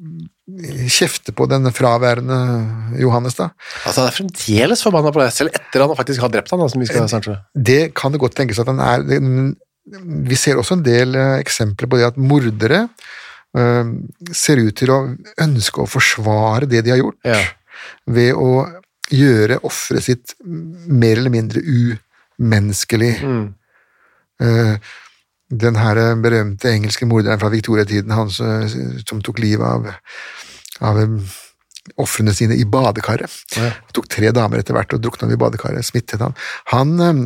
[0.47, 2.37] kjefter på den fraværende
[3.03, 3.49] Johannes, da.
[3.85, 6.69] Altså, han er fremdeles forbanna på det, selv etter han faktisk har drept han, da,
[6.71, 7.27] som vi skal snart.
[7.55, 9.03] Det kan det godt tenkes at han er.
[9.03, 9.57] Det-
[10.27, 12.89] Vi ser også en del eh, eksempler på det at mordere
[13.57, 13.85] øh,
[14.35, 17.39] ser ut til å ønske å forsvare det de har gjort, Ja.
[18.07, 18.67] ved å
[19.15, 23.13] gjøre offeret sitt mer eller mindre umenneskelig.
[23.23, 23.55] Mm.
[24.43, 24.77] Eh,
[25.51, 29.91] den her berømte engelske morderen fra Victoria-tiden, han som, tok livet av,
[30.85, 31.35] av eh,
[32.03, 33.31] ofrene sine i badekaret.
[33.57, 33.71] Ja.
[33.95, 36.35] Tok tre damer etter hvert og drukna i badekaret, smittet han.
[36.73, 37.21] Han eh,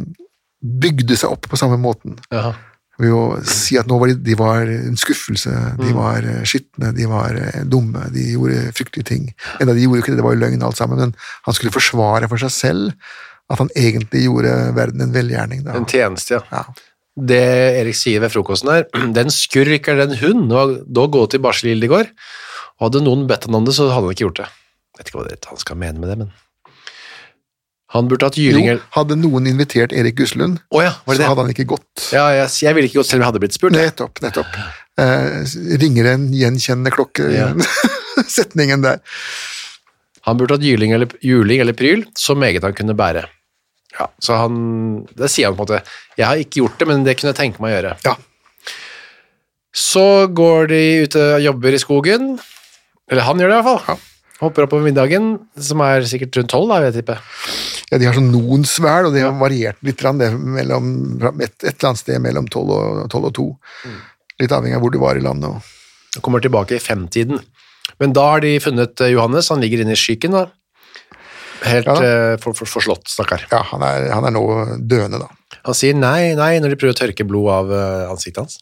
[0.61, 2.51] bygde seg opp på samme måten Ja.
[3.01, 6.93] ved å si at nå var de, de var en skuffelse, de var eh, skitne,
[6.93, 9.31] de var eh, dumme, de gjorde fryktelige ting.
[9.57, 11.17] Enda de gjorde ikke det, det var jo løgn alt sammen, men
[11.49, 12.93] han skulle forsvare for seg selv
[13.51, 15.65] at han egentlig gjorde verden en velgjerning.
[15.65, 15.73] Da.
[15.81, 16.45] En tjeneste, ja.
[16.53, 16.90] Ja.
[17.19, 17.41] Det
[17.81, 18.85] Erik sier ved frokosten her,
[19.19, 22.13] den skurk er den hund, og da gå til barselgilde i går,
[22.79, 24.49] og hadde noen bedt han om det, så hadde han ikke gjort det.
[24.95, 26.31] Jeg vet ikke hva det, han skal mene med det, men...
[27.91, 28.79] Han burde hatt Jo, juling...
[28.95, 31.27] hadde noen invitert Erik Guslund, oh ja, så det det?
[31.27, 32.05] hadde han ikke gått.
[32.15, 33.75] Ja, jeg, jeg ville ikke gått selv om jeg hadde blitt spurt.
[33.75, 34.61] Nettopp, nettopp.
[35.03, 37.49] Eh, ringer en gjenkjennende klokke Ja.
[38.37, 39.01] setningen der.
[40.29, 43.25] Han burde hatt juling eller, juling eller pryl, så meget han kunne bære.
[43.99, 44.59] Ja, så han...
[45.17, 45.81] Det sier han på en måte.
[46.19, 47.95] Jeg har ikke gjort det, men det kunne jeg tenke meg å gjøre.
[48.07, 48.15] Ja.
[49.77, 52.31] Så går de ut og jobber i skogen.
[53.11, 54.07] Eller han gjør det i hvert fall.
[54.41, 57.19] Hopper opp på middagen, som er sikkert rundt tolv, vil jeg tippe.
[57.91, 60.87] Ja, de har sånn noen svæl, og det har variert litt det mellom,
[61.43, 63.47] et, et eller annet sted mellom 12 og, 12 og 2.
[63.91, 63.99] Mm.
[64.41, 65.51] Litt avhengig av hvor du var i landet.
[65.51, 66.17] Og.
[66.17, 67.43] Og kommer tilbake i femtiden.
[68.01, 70.39] Men da har de funnet eh, Johannes, han ligger inne i skyken.
[70.39, 70.47] da.
[71.67, 73.43] Helt Ja eh, for, for, forslått, stakkar.
[73.53, 74.45] Ja, han er, han er nå
[74.89, 75.29] døende, da.
[75.67, 78.59] Han sier nei, nei, når de prøver å tørke blod av eh, ansiktet hans.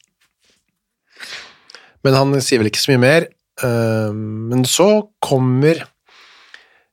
[2.06, 3.28] Men han sier vel ikke så mye mer.
[3.62, 4.88] Eh, men så
[5.24, 5.84] kommer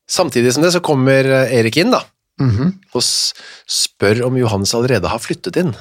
[0.06, 2.04] Samtidig som det så kommer Erik inn da,
[2.38, 2.68] Mhm.
[2.94, 5.72] og spør om Johannes allerede har flyttet inn.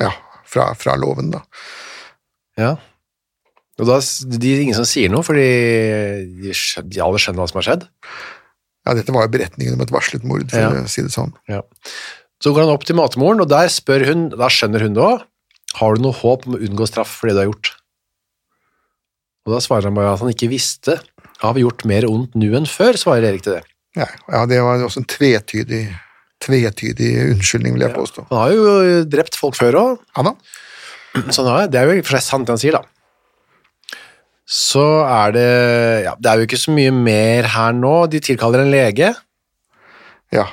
[0.00, 0.14] Ja,
[0.48, 1.42] fra, fra låven, da.
[2.56, 2.70] Ja.
[3.76, 5.44] Og da de, de er ingen som sier noe, fordi
[6.40, 6.54] de,
[6.88, 7.84] de alle skjønner hva som har skjedd.
[8.86, 10.70] Ja, dette var jo beretningen om et varslet mord, for Ja.
[10.72, 11.34] å si det sånn.
[11.48, 11.60] Ja.
[12.40, 15.26] Så går han opp til matmoren, og der spør hun, da skjønner hun det også,
[15.80, 17.74] har du noe håp om å unngå straff for det du har gjort?
[19.46, 20.98] Og da svarer han bare at han ikke visste,
[21.40, 23.62] har vi gjort mer ondt nå enn før, svarer Erik til det.
[23.98, 25.82] Ja, ja det var også en tvetydig,
[26.40, 28.26] tvetydig unnskyldning, vil jeg påstå.
[28.30, 30.34] Han har jo drept folk før også, Ja da.
[31.34, 32.82] så det er jo for seg sant det han sier da.
[34.50, 35.48] Så er det,
[36.08, 39.12] ja, det er jo ikke så mye mer her nå, de tilkaller en lege,
[40.34, 40.44] Ja.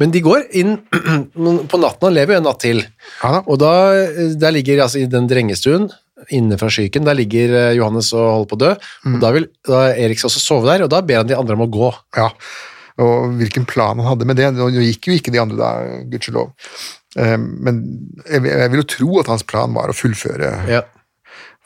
[0.00, 0.74] men de går inn
[1.70, 2.82] på natten, han lever jo en natt til,
[3.22, 3.40] ja da.
[3.46, 3.72] Og da,
[4.40, 5.88] der ligger, altså i den drengestuen,
[6.34, 8.70] inne fra skyken, der ligger eh, Johannes og holder på å dø,
[9.12, 11.64] og da vil da Erik også sove der, og da ber han de andre om
[11.64, 11.90] å gå.
[12.18, 12.28] Ja,
[12.98, 14.48] og hvilken plan han hadde med det.
[14.56, 15.68] Nå gikk jo ikke de andre da,
[16.10, 16.48] gudskjelov.
[17.16, 17.78] Eh, Men
[18.26, 20.50] jeg vil jo tro at hans plan var å fullføre.
[20.68, 20.82] Ja.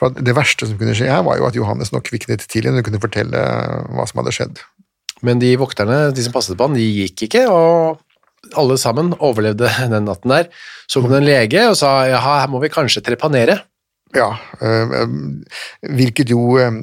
[0.03, 2.87] For det verste som kunne skje her, var jo at Johannes nok kviknet tidlig og
[2.89, 3.43] kunne fortelle
[3.95, 4.63] hva som hadde skjedd.
[5.23, 8.01] Men de vokterne, de som passet på han, de gikk ikke, og
[8.59, 10.49] alle sammen overlevde den natten der.
[10.91, 13.61] Så kom det en lege og sa, ja, her må vi kanskje trepanere.
[14.17, 15.15] Ja, eh, eh,
[15.95, 16.75] hvilket jo eh,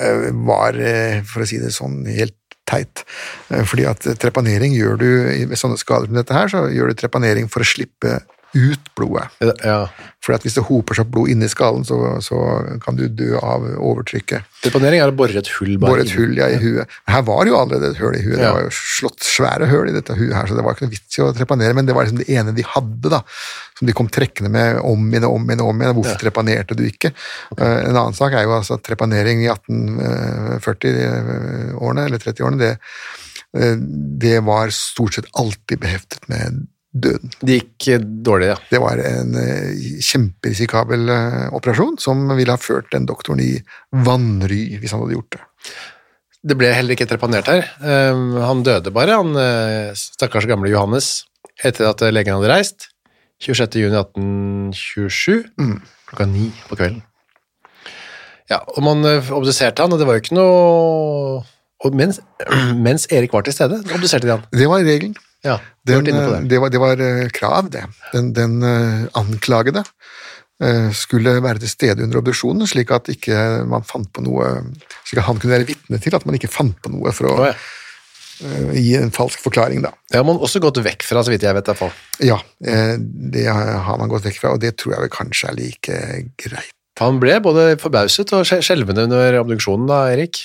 [0.00, 2.34] eh, var, eh, for å si det sånn, helt
[2.68, 3.04] teit.
[3.52, 5.10] Eh, Fordi at trepanering gjør du,
[5.52, 8.22] med sånne skader som dette her, så gjør du trepanering for å slippe
[8.54, 9.28] ut blodet.
[9.64, 9.88] Ja.
[10.24, 12.36] For hvis det hoper seg opp blod inni skallen, så, så
[12.82, 14.42] kan du dø av overtrykket.
[14.64, 16.86] Trepanering er å bore et hull bare Bore et hull ja, i huet.
[17.08, 18.38] Her var det jo allerede et hull i huet.
[18.40, 20.96] Det var jo slått svære hull i dette huet her, så det var ikke noe
[20.96, 23.20] vits i å trepanere, men det var liksom det ene de hadde, da.
[23.78, 25.96] Som de kom trekkende med om igjen og om igjen om igjen.
[26.00, 27.10] Hvorfor trepanerte du ikke?
[27.54, 27.72] Okay.
[27.84, 32.72] En annen sak er jo altså trepanering i 1840-årene, eller 30-årene, det,
[33.56, 33.76] eh,
[34.24, 36.44] det var stort sett alltid beheftet med
[37.04, 37.32] døden.
[37.40, 38.56] Det gikk eh, dårlig, ja.
[38.70, 43.54] Det var en eh, kjemperisikabel eh, operasjon som ville ha ført den doktoren i
[44.06, 45.42] vanry hvis han hadde gjort det.
[46.48, 47.66] Det ble heller ikke trepanert her.
[47.82, 49.34] Um, han døde bare, han
[49.98, 51.26] stakkars gamle Johannes,
[51.66, 52.88] etter at legen hadde reist.
[53.42, 53.74] 26.
[53.82, 55.42] juni 1827,
[56.08, 57.02] klokka ni på kvelden.
[58.48, 61.42] Ja, og man obduserte han, og det var jo ikke noe
[61.84, 62.20] og mens,
[62.86, 64.46] mens Erik var til stede, obduserte de han.
[64.54, 65.14] Det var regelen.
[65.46, 66.58] Ja, Den, eh, det.
[66.58, 67.84] var, det var eh, krav, det.
[68.12, 69.84] Den, den eh, anklagede
[70.90, 73.36] skulle være til stede under obduksjonen, slik at ikke
[73.70, 74.48] man fant på noe
[75.06, 77.34] Slik at han kunne være vitne til at man ikke fant på noe for å
[77.36, 78.72] oh, ja.
[78.74, 79.92] gi en falsk forklaring, da.
[80.10, 81.70] Det har man også gått vekk fra, så vidt jeg vet.
[81.78, 81.94] fall.
[82.18, 86.02] Ja, det har man gått vekk fra, og det tror jeg vel kanskje er like
[86.42, 86.74] greit.
[86.98, 90.42] Han ble både forbauset og skje- skjelvende under obduksjonen da, Erik.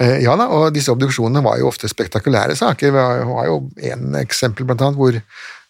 [0.00, 2.92] Eh, Ja da, og disse obduksjonene var jo ofte spektakulære saker.
[2.94, 3.60] Vi var jo
[3.92, 5.20] en eksempel blant annet hvor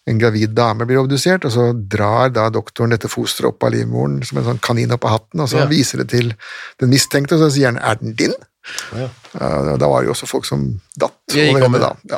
[0.09, 4.23] en gravid dame blir obdusert, og så drar da doktoren dette fosteret opp av livmoren
[4.25, 5.65] som en sånn kanin opp av hatten, og så Ja.
[5.69, 6.33] viser det til
[6.79, 8.33] den mistenkte, og så sier han 'er den din?'
[8.93, 9.09] Ja.
[9.77, 11.95] Da var det jo også folk som datt over henne da.
[12.09, 12.17] Ja.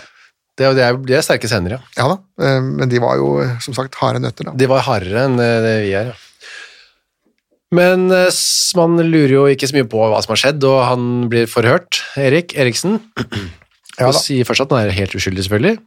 [0.57, 1.79] Det, det, er, det er sterke scener, ja.
[1.97, 4.51] ja da, eh, men de var jo eh, som sagt harde nøtter da.
[4.55, 6.13] De var hardere enn det vi er, ja.
[7.71, 8.27] Men eh,
[8.75, 12.01] man lurer jo ikke så mye på hva som har skjedd, og han blir forhørt,
[12.19, 12.99] Erik Eriksen,
[13.99, 15.77] Ja og sier først at han er helt uskyldig, selvfølgelig.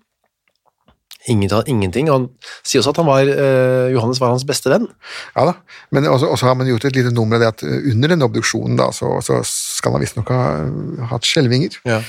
[1.27, 2.27] Ingenting, han
[2.63, 4.85] sier også at han var, eh, Johannes var hans beste venn.
[5.33, 5.55] Ja da,
[5.91, 8.25] men også, også har man gjort et lite nummer av det at eh, under den
[8.27, 12.03] obduksjonen da, så, så skal han visstnok ha eh, hatt skjelvinger Ja.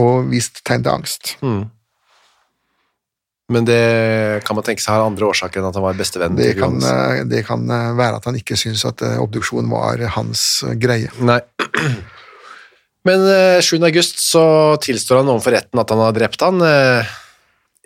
[0.00, 1.34] og vist tegn til angst.
[3.52, 6.54] Men det kan man tenke seg har andre årsaker enn at han var bestevenn Det
[6.56, 10.62] kan, eh, det kan eh, være at han ikke syntes at eh, obduksjon var hans
[10.80, 11.10] greie.
[11.20, 11.40] Nei.
[13.08, 13.76] Men eh, 7.
[13.84, 14.44] august så
[14.80, 16.62] tilstår han overfor retten at han har drept han.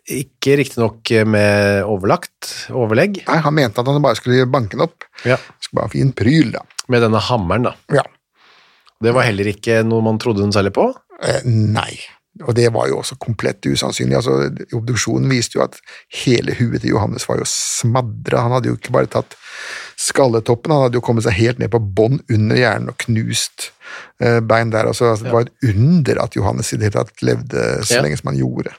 [0.09, 5.05] Ikke riktignok med overlagt overlegg, Nei, Han mente at han bare skulle banke den opp.
[5.29, 5.37] ja.
[5.61, 6.63] Skulle bare få gi en pryl, da.
[6.89, 7.75] med denne hammeren, da.
[7.93, 8.07] Ja.
[9.05, 10.87] Det var heller ikke noe man trodde hun særlig på.
[11.21, 11.99] Eh, nei.
[12.47, 14.15] Og det var jo også komplett usannsynlig.
[14.21, 15.79] Altså, obduksjonen viste jo at
[16.21, 18.45] hele huet til Johannes var jo smadra.
[18.45, 19.35] Han hadde jo ikke bare tatt
[19.99, 23.71] skalletoppen, han hadde jo kommet seg helt ned på bånn under hjernen og knust
[24.23, 24.87] eh, bein der.
[24.93, 28.05] Altså, altså, det var et under at Johannes i det hele tatt levde så Ja.
[28.07, 28.75] lenge som han gjorde.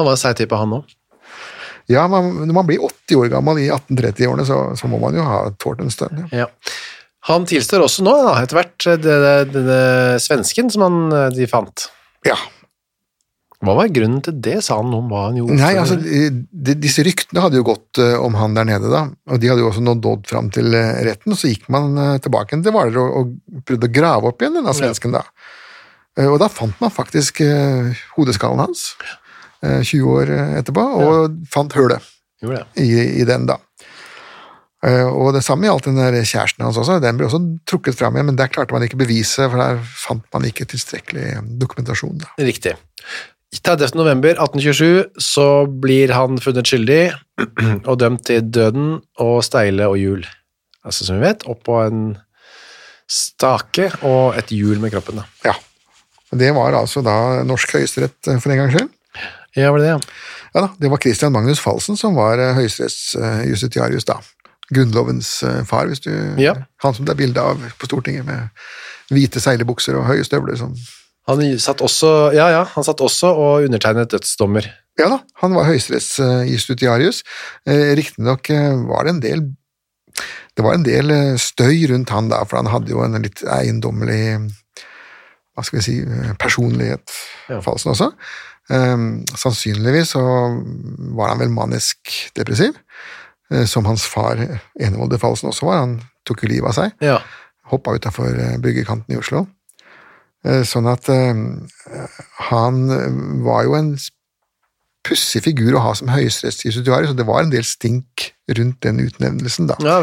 [0.00, 0.96] Han var seig type, han òg.
[1.90, 5.22] Ja, man, når man blir 80 år gammel i 1830-årene, så, så må man jo
[5.26, 6.24] ha tålt en stund.
[6.32, 6.46] Ja.
[6.46, 6.74] Ja.
[7.28, 9.78] Han tilstår også nå, da, etter hvert, eh, denne, denne
[10.22, 11.86] svensken som han, eh, de fant.
[12.26, 12.38] ja.
[13.62, 15.56] Hva var grunnen til det, sa han noe om hva han gjorde?
[15.60, 19.38] Nei, altså, de, disse ryktene hadde jo gått uh, om han der nede, da, og
[19.38, 22.58] de hadde jo også nådd dodd fram til uh, retten, så gikk man uh, tilbake
[22.58, 25.22] til Hvaler og, og prøvde å grave opp igjen denne svensken, da.
[26.26, 27.38] Og da fant man faktisk
[28.18, 28.82] hodeskallen hans,
[29.64, 32.04] eh, 20 år etterpå, og fant hullet
[32.76, 32.88] i,
[33.22, 33.56] i den, da.
[35.08, 38.28] Og det samme gjaldt den der kjæresten hans også, den ble også trukket fram igjen,
[38.28, 42.34] men der klarte man ikke bevise, for der fant man ikke tilstrekkelig dokumentasjon, da.
[42.44, 42.76] Riktig.
[43.60, 43.92] 30.
[43.98, 47.02] november 1827 så blir han funnet skyldig
[47.90, 50.24] og dømt til døden og steile og hjul.
[50.86, 52.16] Altså, som vi vet, oppå en
[53.12, 55.20] stake og et hjul med kroppen.
[55.20, 55.52] Da.
[55.52, 55.54] Ja.
[56.32, 58.88] Det var altså da norsk høyesterett eh, for en gangs skyld.
[59.52, 59.96] Ja, var det det?
[59.98, 59.98] ja.
[60.52, 64.18] Ja da, Det var Christian Magnus Falsen som var eh, høyesterettsjustitiarius da.
[64.72, 66.10] Grunnlovens eh, far, hvis du
[66.40, 66.54] Ja.
[66.84, 68.48] Han som det er bilde av på Stortinget, med
[69.12, 70.56] hvite seilebukser og høye støvler.
[70.56, 70.72] Som,
[71.30, 74.66] Han satt også, ja, ja, han satt også og undertegnet dødsdommer.
[74.98, 77.22] ja da, han var høyesterettsjustitiarius.
[77.66, 79.44] Eh, Riktignok eh, var det en del
[80.52, 83.40] det var en del eh, støy rundt han da, for han hadde jo en litt
[83.48, 84.50] eiendommelig
[85.52, 85.94] hva skal vi si,
[86.40, 87.12] personlighet,
[87.52, 87.58] Ja.
[87.60, 88.06] Falsen også.
[88.72, 90.22] Um, sannsynligvis så
[91.16, 92.76] var han vel manisk depressiv,
[93.52, 94.40] eh, som hans far
[94.80, 95.82] Enevolde Falsen også var.
[95.82, 96.94] Han tok jo livet av seg.
[97.04, 97.18] Ja,
[97.72, 98.32] hoppa utafor
[98.64, 99.46] bryggekanten i Oslo.
[100.46, 101.32] Eh, Sånn at eh,
[102.50, 102.82] han
[103.44, 103.92] var jo en
[105.02, 109.66] pussig figur å ha som høyesterettsjustitiarius, og det var en del stink rundt den utnevnelsen.
[109.70, 109.76] da.
[109.82, 109.96] ja.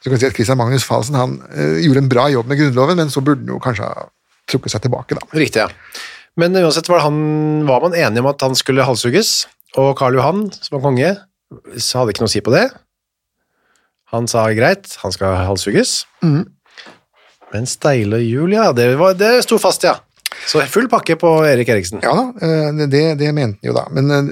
[0.00, 2.60] Så kan vi si at Christian Magnus Falsen han eh, gjorde en bra jobb med
[2.62, 4.06] Grunnloven, men så burde han jo kanskje ha
[4.48, 5.28] trukket seg tilbake, da.
[5.36, 5.68] Riktig, ja.
[6.40, 7.18] Men uansett var, han,
[7.68, 9.46] var man enig om at han skulle halshugges,
[9.80, 11.12] og Karl Johan, som var konge,
[11.80, 12.66] så hadde ikke noe å si på det.
[14.14, 15.98] Han sa greit, han skal halshugges.
[17.52, 19.94] Men steile hjul, ja, det, var, det sto fast, ja.
[20.46, 22.00] Så full pakke på Erik Eriksen.
[22.04, 23.84] Ja da, eh, det, det mente han jo da.
[23.94, 24.28] Men eh,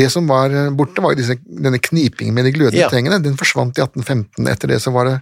[0.00, 2.88] det som var borte, var jo disse, denne knipingen med de glødende Ja.
[2.92, 3.20] tengene.
[3.22, 4.48] Den forsvant i 1815.
[4.50, 5.14] Etter det så var det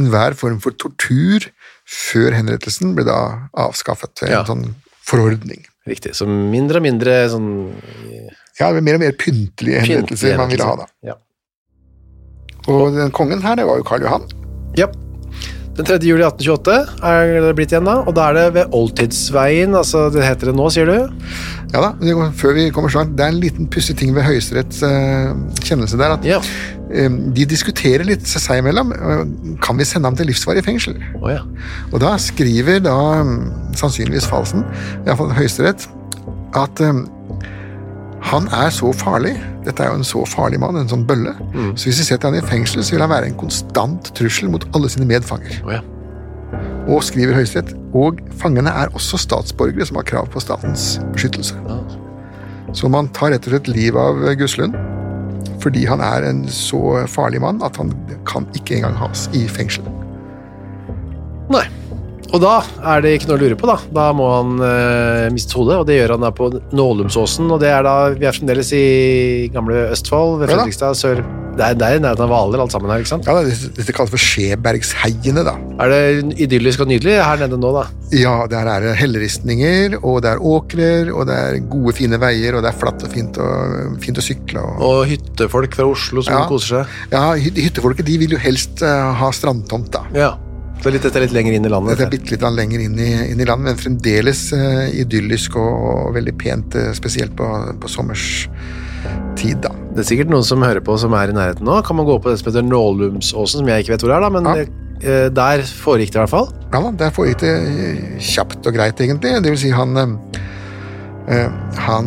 [0.00, 1.46] enhver form for tortur
[1.88, 3.18] før henrettelsen ble da
[3.56, 4.42] avskaffet En Ja.
[4.48, 4.74] sånn
[5.08, 5.62] forordning.
[5.88, 6.12] Riktig.
[6.18, 7.48] Så mindre og mindre sånn
[8.58, 10.88] Ja, det ble mer og mer pyntelige henrettelser man ville ha da.
[11.06, 11.14] Ja.
[12.68, 14.26] Og den kongen her, det var jo Karl Johan.
[14.76, 14.88] ja.
[15.78, 15.98] Den 3.
[16.02, 16.72] juli 1828
[17.06, 20.54] er det blitt igjen da, og da er det ved Oldtidsveien, altså det heter det
[20.58, 20.96] nå, sier du?
[21.70, 21.92] Ja da,
[22.34, 26.00] før vi kommer så langt, det er en liten pussig ting ved Høyesteretts uh, kjennelse
[26.00, 26.40] der, at Ja.
[26.90, 27.06] eh,
[27.36, 28.90] de diskuterer litt seg imellom.
[28.96, 29.22] eh,
[29.62, 30.98] Kan vi sende ham til livsvarig fengsel?
[31.20, 31.44] Oh, ja.
[31.92, 34.64] Og da skriver da mm, sannsynligvis Falsen,
[35.06, 35.86] iallfall Høyesterett,
[36.58, 37.04] at eh,
[38.22, 41.34] han er så farlig, dette er jo en så farlig mann, en sånn bølle,
[41.78, 44.64] så hvis vi setter han i fengsel, så vil han være en konstant trussel mot
[44.74, 45.60] alle sine medfanger.
[45.64, 45.82] Oh, ja.
[46.88, 51.56] Og skriver Høyesterett, og fangene er også statsborgere som har krav på statens beskyttelse.
[52.76, 54.76] Så man tar rett og slett livet av Guslund
[55.58, 56.78] fordi han er en så
[57.10, 57.90] farlig mann at han
[58.28, 59.86] kan ikke engang has i fengsel.
[61.50, 61.64] Nei.
[62.28, 62.58] Og da
[62.92, 63.78] er det ikke noe å lure på, da.
[63.96, 67.48] Da må han eh, miste hodet, og det gjør han da på Nålumsåsen.
[67.54, 68.82] Og det er da Vi er fremdeles i
[69.54, 71.22] gamle Østfold, ved Fredrikstad sør.
[71.58, 73.26] Det er, der er i nærheten av Hvaler, alt sammen her, ikke sant?
[73.26, 75.56] Ja, Dette, dette kalles for Skjebergsheiene, da.
[75.82, 77.86] Er det idyllisk og nydelig her nede nå, da?
[78.14, 82.54] Ja, der er det helleristninger, og det er åkrer, og det er gode, fine veier,
[82.54, 84.62] og det er flatt og fint, og, fint å sykle.
[84.62, 86.44] Og, Og hyttefolk fra Oslo som Ja.
[86.46, 86.94] koser seg.
[87.16, 90.04] ja, hyttefolket de vil jo helst uh, ha strandtomt, da.
[90.14, 90.30] Ja.
[90.78, 91.96] Så litt, dette er litt lenger inn i landet.
[91.96, 95.72] Dette er bitte litt lenger inn i, inn i landet, men fremdeles uh, idyllisk og,
[95.90, 97.46] og veldig pent, uh, spesielt på,
[97.82, 99.72] på sommerstid, da.
[99.96, 101.80] Det er sikkert noen som hører på som er i nærheten nå.
[101.86, 104.30] Kan man gå på det som heter Nålumsåsen, som jeg ikke vet hvor er, da,
[104.30, 104.66] men Ja.
[105.02, 106.52] uh, der foregikk det i hvert fall.
[106.70, 107.54] Ja da, der foregikk det
[108.28, 109.34] kjapt og greit, egentlig.
[109.42, 109.98] Det vil si, han
[111.88, 112.06] Han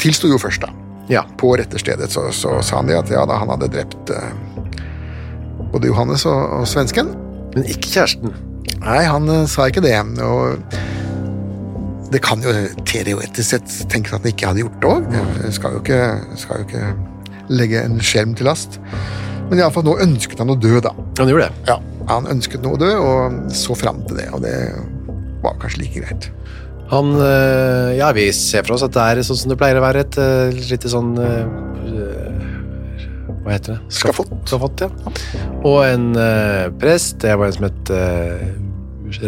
[0.00, 0.72] tilsto jo først, da.
[1.06, 1.20] Ja.
[1.38, 4.10] På retterstedet så, så sa han det at ja da, han hadde drept
[5.70, 7.12] både Johannes og, og svensken.
[7.54, 8.34] Men ikke kjæresten.
[8.84, 9.94] Nei, han eh, sa ikke det.
[10.24, 10.58] Og
[12.12, 12.52] det kan jo
[12.86, 15.50] teoretisk sett tenkes at han ikke hadde gjort det òg.
[15.56, 16.84] Skal, jo ikke- skal jo ikke
[17.54, 18.78] legge en skjerm til last.
[19.50, 20.92] Men iallfall nå ønsket han å dø, da.
[21.18, 21.52] Han gjorde det.
[21.68, 21.78] Ja,
[22.08, 24.28] Han ønsket nå å dø, og så fram til det.
[24.36, 24.54] Og det
[25.42, 26.30] var kanskje like greit.
[26.90, 29.84] Han eh, Ja, vi ser for oss at det er sånn som det pleier å
[29.84, 31.14] være, et eh, lite sånn
[33.44, 33.80] Hva heter det?
[33.92, 34.30] Skafott.
[34.48, 34.90] Skafott, ja.
[35.64, 38.46] Og en uh, prest, det var en som het uh,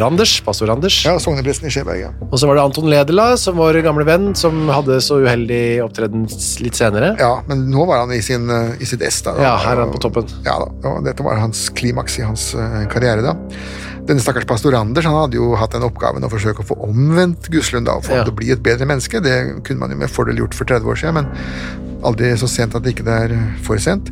[0.00, 1.02] Randers, pastor Randers.
[1.04, 2.10] Ja, Sognepresten i Skjeberg, ja.
[2.30, 6.24] Og så var det Anton Ledela, som vår gamle venn, som hadde så uheldig opptreden
[6.64, 7.12] litt senere.
[7.20, 9.20] Ja, men nå var han i, sin, eh, i sitt ess.
[9.26, 9.36] da.
[9.36, 10.32] Ja, her er han på toppen.
[10.48, 12.48] Ja da, og Dette var hans klimaks i hans
[12.92, 13.22] karriere.
[13.22, 13.36] da.
[14.06, 17.48] Denne stakkars pastor Anders han hadde jo hatt den oppgaven å forsøke å få omvendt
[17.50, 18.24] Guslund da, få Ja.
[18.24, 19.20] å bli et bedre menneske.
[19.22, 21.26] Det kunne man jo med fordel gjort for 30 år siden, men
[22.06, 24.10] aldri så sent at det ikke er for sent.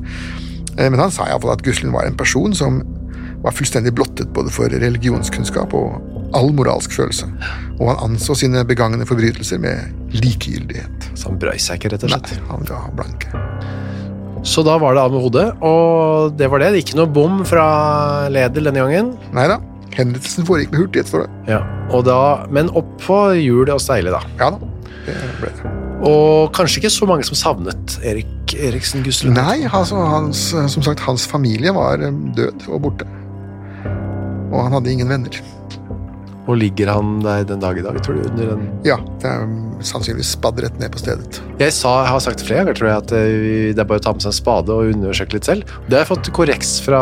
[0.76, 2.82] Eh, Men han sa iallfall at Guslund var en person som
[3.44, 6.00] var fullstendig blottet både for religionskunnskap og
[6.34, 7.28] all moralsk følelse.
[7.78, 11.10] Og han anså sine begangne forbrytelser med likegyldighet.
[11.14, 12.32] Så han brøy seg ikke, rett og slett?
[12.32, 13.28] Nei, han ga blanke.
[14.44, 16.72] Så da var det av med hodet, og det var det.
[16.84, 19.14] Ikke noe bom fra Leder denne gangen.
[19.32, 19.58] Nei da,
[19.96, 21.54] henrettelsen foregikk med hurtighet, står det.
[21.54, 21.62] Ja,
[21.94, 22.20] og da,
[22.54, 24.22] men opp på hjul og steile, da.
[24.40, 24.70] Ja da,
[25.06, 25.74] det ble det.
[26.04, 29.38] Og kanskje ikke så mange som savnet Erik Eriksen Guslund.
[29.38, 33.08] Nei, altså, hans, som sagt, hans familie var eh, død og borte.
[34.52, 35.40] Og han hadde ingen venner.
[36.44, 38.26] Og ligger han der den dag i dag, tror du?
[38.28, 41.40] Under den Ja, det er um, sannsynligvis spadd rett ned på stedet.
[41.58, 44.02] jeg, sa, jeg har sagt det flere ganger, tror jeg, at eh, det er bare
[44.02, 45.72] å ta med seg en spade og undersøke litt selv.
[45.88, 47.00] Det har jeg fått korreks fra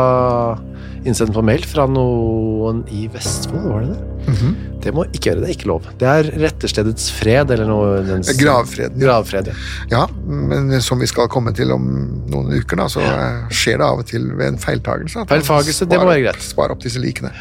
[1.07, 4.33] innsendt på mail fra noen i Vestfold, var det det?
[4.33, 4.53] Mhm.
[4.83, 5.85] Det må ikke gjøre, det er ikke lov.
[5.99, 8.99] Det er retterstedets fred, eller noe dens, Gravfreden.
[8.99, 9.53] Gravfred, ja.
[9.93, 11.85] Ja, men som vi skal komme til om
[12.27, 13.13] noen uker, da, så ja.
[13.47, 15.23] skjer det av og til ved en feiltagelse.
[15.29, 16.43] Feiltagelse, det må være greit.
[16.43, 17.31] Spar opp disse likene.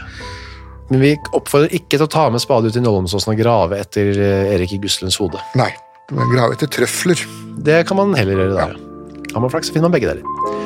[0.92, 4.12] Men vi oppfordrer ikke til å ta med spade ut i Nålumsåsen og grave etter
[4.12, 5.40] eh, Erik i Guslunds hode.
[5.58, 5.70] Nei,
[6.12, 7.26] men grave etter trøfler.
[7.64, 9.24] Det kan man heller gjøre da, ja.
[9.32, 10.60] Har man flaks, så finner man begge deler.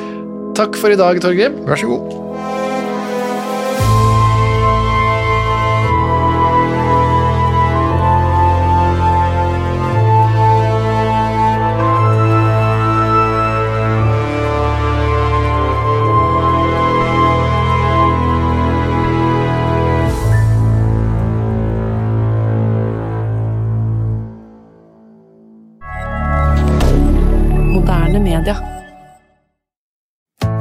[0.57, 1.57] Takk for i dag, Torgrim.
[1.65, 2.66] Vær så god.